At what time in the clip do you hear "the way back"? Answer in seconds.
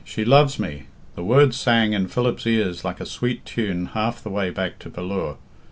4.23-4.79